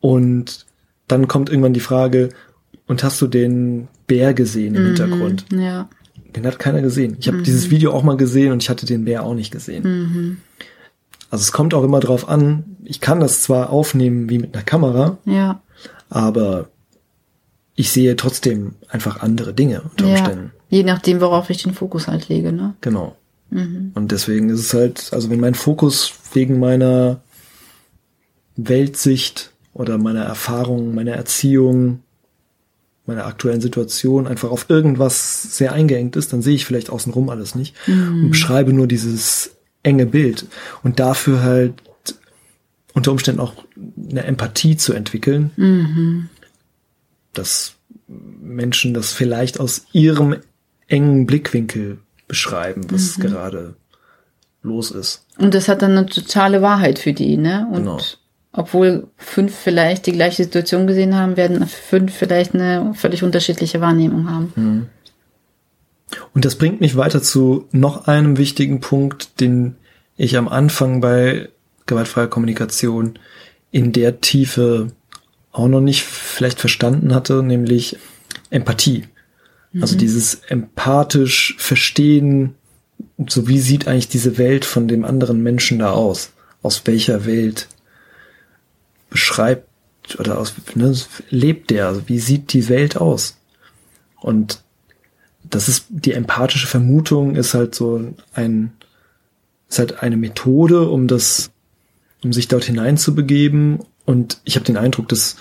[0.00, 0.66] Und
[1.09, 2.30] dann kommt irgendwann die Frage,
[2.87, 5.46] und hast du den Bär gesehen im mhm, Hintergrund?
[5.52, 5.88] Ja.
[6.35, 7.16] Den hat keiner gesehen.
[7.18, 7.44] Ich habe mhm.
[7.44, 9.82] dieses Video auch mal gesehen und ich hatte den Bär auch nicht gesehen.
[9.82, 10.37] Mhm.
[11.30, 14.62] Also es kommt auch immer drauf an, ich kann das zwar aufnehmen wie mit einer
[14.62, 15.61] Kamera, ja.
[16.09, 16.68] aber
[17.74, 20.52] ich sehe trotzdem einfach andere Dinge unter Umständen.
[20.68, 22.74] Ja, je nachdem, worauf ich den Fokus halt lege, ne?
[22.80, 23.16] Genau.
[23.50, 23.90] Mhm.
[23.94, 27.20] Und deswegen ist es halt, also wenn mein Fokus wegen meiner
[28.56, 32.01] Weltsicht oder meiner Erfahrung, meiner Erziehung,
[33.05, 37.55] meiner aktuellen Situation einfach auf irgendwas sehr eingeengt ist, dann sehe ich vielleicht außenrum alles
[37.55, 38.25] nicht mhm.
[38.25, 40.47] und beschreibe nur dieses enge Bild.
[40.83, 41.75] Und dafür halt
[42.95, 43.53] unter Umständen auch
[44.11, 46.31] eine Empathie zu entwickeln, mhm.
[47.35, 47.75] dass
[48.09, 50.37] Menschen das vielleicht aus ihrem
[50.89, 53.23] engen Blickwinkel beschreiben, was mhm.
[53.23, 53.77] gerade
[54.62, 55.27] los ist.
[55.37, 57.69] Und das hat dann eine totale Wahrheit für die, ne?
[57.71, 58.01] Und genau
[58.57, 64.31] obwohl fünf vielleicht die gleiche Situation gesehen haben, werden fünf vielleicht eine völlig unterschiedliche Wahrnehmung
[64.31, 64.53] haben.
[64.57, 64.87] Mhm.
[66.35, 69.77] Und das bringt mich weiter zu noch einem wichtigen Punkt, den
[70.16, 71.51] ich am Anfang bei
[71.85, 73.19] gewaltfreier Kommunikation
[73.71, 74.88] in der Tiefe
[75.53, 77.99] auch noch nicht vielleicht verstanden hatte, nämlich
[78.51, 79.03] Empathie.
[79.03, 79.09] Also
[79.73, 79.83] mhm.
[79.83, 82.55] Also dieses empathisch verstehen,
[83.29, 86.31] so wie sieht eigentlich diese Welt von dem anderen Menschen da aus?
[86.62, 87.69] Aus welcher Welt
[89.16, 89.66] beschreibt
[90.18, 90.94] oder aus, ne,
[91.31, 91.87] lebt der?
[91.88, 93.38] Also wie sieht die Welt aus?
[94.20, 94.62] Und
[95.42, 98.72] das ist die empathische Vermutung ist halt so ein
[99.70, 101.50] ist halt eine Methode, um das
[102.22, 105.37] um sich dort hineinzubegeben und ich habe den Eindruck, das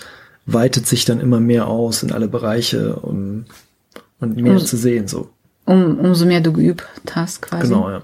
[0.46, 3.46] weitet sich dann immer mehr aus in alle Bereiche um,
[4.22, 5.30] und mehr um, zu sehen so.
[5.66, 7.68] Um, umso mehr du geübt hast quasi.
[7.68, 8.02] Genau, ja.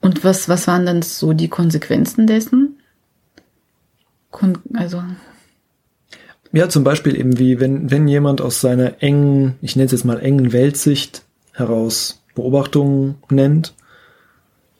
[0.00, 2.67] Und was, was waren dann so die Konsequenzen dessen?
[4.88, 5.04] Also.
[6.52, 10.06] Ja, zum Beispiel eben wie, wenn, wenn jemand aus seiner engen, ich nenne es jetzt
[10.06, 13.74] mal engen Weltsicht heraus Beobachtungen nennt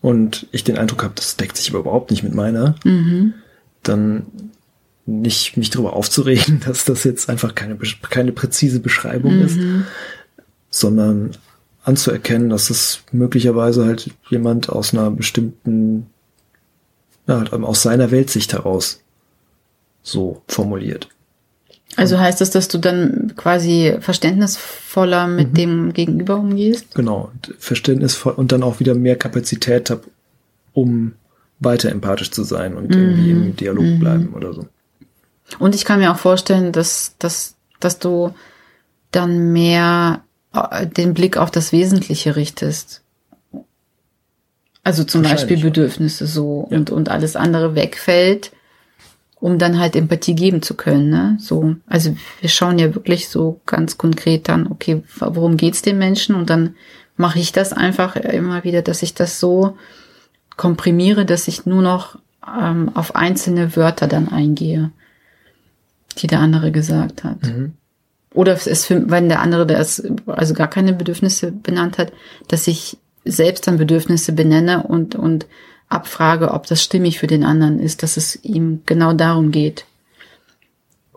[0.01, 3.35] und ich den Eindruck habe, das deckt sich überhaupt nicht mit meiner, mhm.
[3.83, 4.27] dann
[5.05, 9.44] nicht mich darüber aufzuregen, dass das jetzt einfach keine, keine präzise Beschreibung mhm.
[9.44, 9.59] ist,
[10.71, 11.33] sondern
[11.83, 16.07] anzuerkennen, dass es möglicherweise halt jemand aus einer bestimmten,
[17.27, 19.03] ja, halt aus seiner Weltsicht heraus
[20.03, 21.09] so formuliert.
[21.97, 25.55] Also heißt das, dass du dann quasi verständnisvoller mit mhm.
[25.55, 26.95] dem Gegenüber umgehst?
[26.95, 30.03] Genau, verständnisvoll und dann auch wieder mehr Kapazität habe,
[30.75, 31.15] um
[31.59, 33.01] weiter empathisch zu sein und mhm.
[33.01, 33.99] irgendwie im Dialog mhm.
[33.99, 34.67] bleiben oder so.
[35.59, 38.33] Und ich kann mir auch vorstellen, dass, dass, dass du
[39.11, 43.03] dann mehr äh, den Blick auf das Wesentliche richtest.
[44.85, 46.77] Also zum Beispiel Bedürfnisse so ja.
[46.77, 48.53] und, und alles andere wegfällt
[49.40, 51.11] um dann halt Empathie geben zu können.
[51.11, 51.37] Ne?
[51.40, 56.35] So, also wir schauen ja wirklich so ganz konkret dann, okay, worum geht's den Menschen?
[56.35, 56.74] Und dann
[57.16, 59.77] mache ich das einfach immer wieder, dass ich das so
[60.57, 62.18] komprimiere, dass ich nur noch
[62.61, 64.90] ähm, auf einzelne Wörter dann eingehe,
[66.18, 67.42] die der andere gesagt hat.
[67.44, 67.74] Mhm.
[68.35, 72.12] Oder es wenn der andere das also gar keine Bedürfnisse benannt hat,
[72.48, 75.46] dass ich selbst dann Bedürfnisse benenne und und
[75.88, 79.87] abfrage, ob das stimmig für den anderen ist, dass es ihm genau darum geht.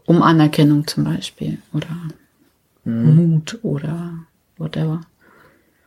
[0.05, 1.87] Um Anerkennung zum Beispiel oder
[2.83, 3.15] mhm.
[3.15, 4.13] Mut oder
[4.57, 5.01] whatever.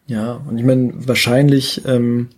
[0.06, 2.28] Ja, und ich meine, wahrscheinlich, ähm,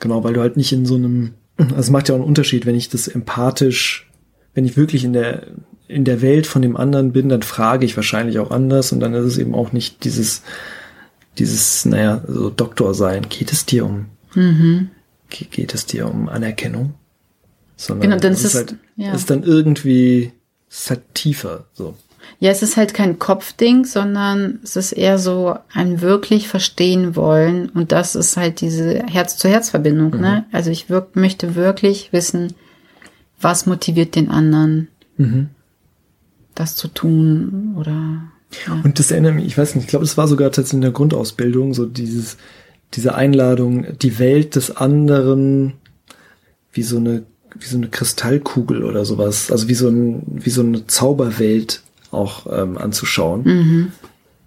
[0.00, 2.66] genau, weil du halt nicht in so einem, also es macht ja auch einen Unterschied,
[2.66, 4.10] wenn ich das empathisch,
[4.54, 5.46] wenn ich wirklich in der,
[5.88, 9.14] in der Welt von dem anderen bin, dann frage ich wahrscheinlich auch anders und dann
[9.14, 10.42] ist es eben auch nicht dieses,
[11.38, 13.26] dieses, naja, so Doktor sein.
[13.28, 14.88] Geht es dir um, Mhm.
[15.32, 16.94] Ge- geht es dir um Anerkennung?
[17.76, 19.12] Sondern Genau, dann es ist es- halt, ja.
[19.12, 20.32] ist dann irgendwie,
[20.70, 21.96] ist halt tiefer, so.
[22.38, 27.68] Ja, es ist halt kein Kopfding, sondern es ist eher so ein wirklich verstehen wollen.
[27.68, 30.20] Und das ist halt diese Herz-zu-Herz-Verbindung.
[30.20, 30.44] Ne?
[30.52, 32.54] Also ich wirk möchte wirklich wissen,
[33.40, 34.86] was motiviert den anderen,
[36.54, 38.22] das zu tun oder
[38.66, 38.80] ja.
[38.84, 40.90] Und das erinnert mich, ich weiß nicht, ich glaube, das war sogar tatsächlich in der
[40.90, 42.36] Grundausbildung, so dieses,
[42.94, 45.74] diese Einladung, die Welt des anderen
[46.72, 47.24] wie so eine,
[47.58, 52.46] wie so eine Kristallkugel oder sowas, also wie so ein, wie so eine Zauberwelt auch
[52.50, 53.92] ähm, anzuschauen,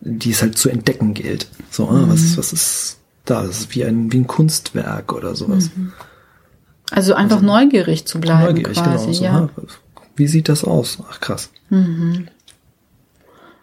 [0.02, 1.48] die es halt zu entdecken gilt.
[1.72, 3.44] So, ah, was ist, was ist da?
[3.44, 5.72] Das ist wie ein, wie ein Kunstwerk oder sowas.
[6.92, 9.14] also einfach neugierig zu bleiben Neugierig, quasi, genau.
[9.14, 9.50] So, ja.
[9.56, 9.62] ah,
[10.16, 11.00] wie sieht das aus?
[11.10, 11.50] Ach krass.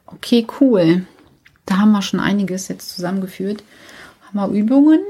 [0.06, 1.06] Okay, cool.
[1.64, 3.62] Da haben wir schon einiges jetzt zusammengeführt.
[4.32, 5.00] Wir Übungen?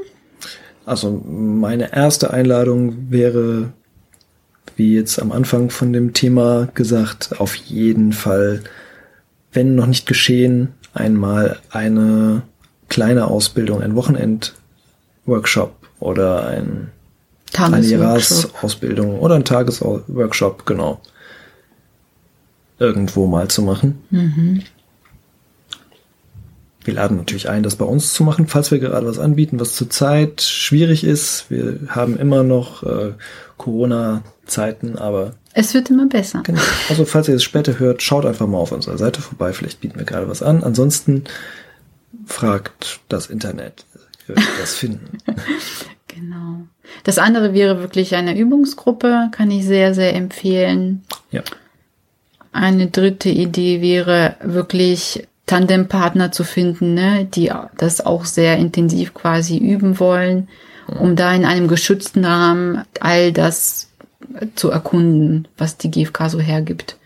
[0.85, 3.73] Also meine erste Einladung wäre,
[4.77, 8.63] wie jetzt am Anfang von dem Thema gesagt, auf jeden Fall,
[9.53, 12.43] wenn noch nicht geschehen, einmal eine
[12.89, 16.91] kleine Ausbildung, ein Wochenend-Workshop oder ein.
[17.55, 21.01] Jahresausbildung oder ein Tagesworkshop, genau,
[22.79, 23.99] irgendwo mal zu machen.
[26.85, 29.75] Wir laden natürlich ein, das bei uns zu machen, falls wir gerade was anbieten, was
[29.75, 31.47] zurzeit schwierig ist.
[31.49, 33.13] Wir haben immer noch äh,
[33.57, 36.43] Corona-Zeiten, aber Es wird immer besser.
[36.45, 36.61] genau.
[36.89, 39.53] Also falls ihr es später hört, schaut einfach mal auf unserer Seite vorbei.
[39.53, 40.65] Vielleicht bieten wir gerade was an.
[40.65, 41.25] Ansonsten
[42.27, 43.85] fragt das Internet.
[44.29, 45.19] Ihr werdet das finden.
[46.15, 46.67] Genau.
[47.05, 51.05] Das andere wäre wirklich eine Übungsgruppe, kann ich sehr, sehr empfehlen.
[51.31, 51.41] Ja.
[52.53, 59.59] Eine dritte Idee wäre wirklich Tandempartner zu finden, ne, die das auch sehr intensiv quasi
[59.59, 60.49] üben wollen,
[60.99, 63.91] um da in einem geschützten Rahmen all das
[64.55, 66.97] zu erkunden, was die GfK so hergibt.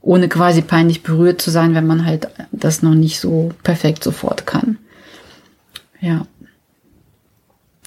[0.00, 4.44] Ohne quasi peinlich berührt zu sein, wenn man halt das noch nicht so perfekt sofort
[4.44, 4.78] kann.
[6.00, 6.26] Ja.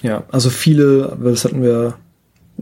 [0.00, 1.98] Ja, also viele, das hatten wir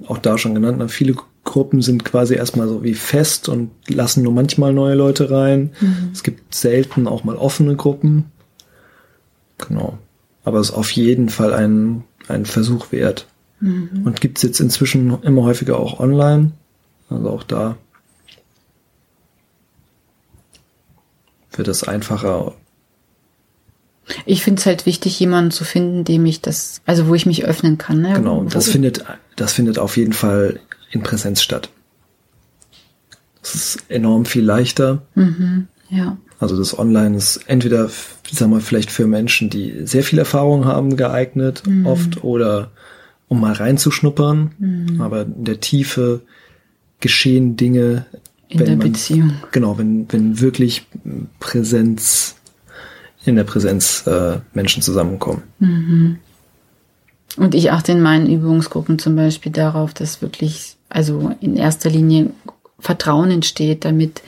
[0.08, 1.14] auch da schon genannt, ne, viele
[1.46, 5.70] Gruppen sind quasi erstmal so wie fest und lassen nur manchmal neue Leute rein.
[6.12, 8.26] Es gibt selten auch mal offene Gruppen.
[9.56, 9.96] Genau.
[10.44, 13.26] Aber es ist auf jeden Fall ein, ein Versuch wert.
[13.60, 16.52] Und gibt's jetzt inzwischen immer häufiger auch online.
[17.08, 17.78] Also auch da
[21.52, 22.54] wird es einfacher,
[24.24, 27.44] Ich finde es halt wichtig, jemanden zu finden, dem ich das, also wo ich mich
[27.44, 28.02] öffnen kann.
[28.02, 28.12] Ne?
[28.14, 29.04] Genau, das findet,
[29.36, 31.70] das findet auf jeden Fall in Präsenz statt.
[33.42, 35.02] Das ist enorm viel leichter.
[35.90, 36.16] Ja.
[36.40, 40.64] Also das Online ist entweder, ich sag mal, vielleicht für Menschen, die sehr viel Erfahrung
[40.64, 42.70] haben, geeignet, oft, oder
[43.28, 44.98] um mal reinzuschnuppern.
[45.00, 46.22] Aber in der Tiefe
[47.00, 48.06] geschehen Dinge,
[48.48, 49.34] In der Beziehung.
[49.50, 50.86] Genau, wenn, wenn wirklich
[51.40, 52.36] Präsenz,
[53.24, 55.42] in der Präsenz äh, Menschen zusammenkommen.
[57.36, 62.30] Und ich achte in meinen Übungsgruppen zum Beispiel darauf, dass wirklich, also in erster Linie
[62.78, 64.22] Vertrauen entsteht, damit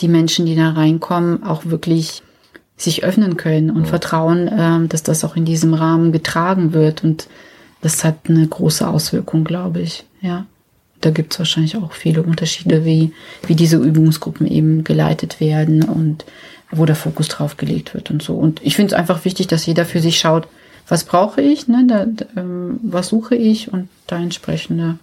[0.00, 2.22] die Menschen, die da reinkommen, auch wirklich
[2.76, 7.02] sich öffnen können und vertrauen, ähm, dass das auch in diesem Rahmen getragen wird.
[7.02, 7.28] Und
[7.80, 10.04] das hat eine große Auswirkung, glaube ich.
[10.20, 10.46] Ja.
[11.00, 13.12] Da gibt es wahrscheinlich auch viele Unterschiede, wie,
[13.46, 16.24] wie diese Übungsgruppen eben geleitet werden und
[16.70, 18.34] wo der Fokus drauf gelegt wird und so.
[18.34, 20.48] Und ich finde es einfach wichtig, dass jeder für sich schaut,
[20.88, 24.98] was brauche ich, ne, da, da, ähm, was suche ich und da entsprechende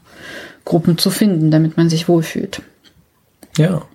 [0.66, 2.62] Gruppen zu finden, damit man sich wohlfühlt.
[3.58, 3.86] Ja.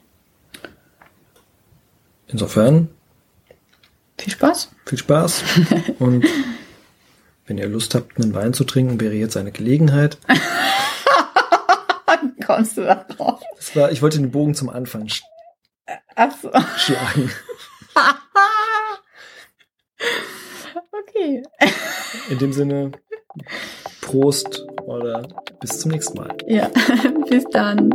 [2.26, 2.88] Insofern
[4.18, 4.70] Viel Spaß.
[4.84, 5.42] viel Spaß
[5.98, 6.26] und
[7.46, 10.18] wenn ihr Lust habt, einen Wein zu trinken, wäre jetzt eine Gelegenheit.
[12.46, 13.40] Kommst du da drauf?
[13.56, 15.22] Das war, ich wollte den Bogen zum Anfang sch
[16.14, 16.50] Ach so.
[16.76, 17.30] schlagen.
[21.08, 21.42] Okay.
[22.30, 22.92] In dem Sinne,
[24.00, 25.22] Prost oder
[25.60, 26.34] bis zum nächsten Mal.
[26.46, 26.70] Ja,
[27.28, 27.90] bis dann.